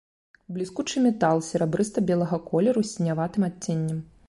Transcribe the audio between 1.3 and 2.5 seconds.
серабрыста-белага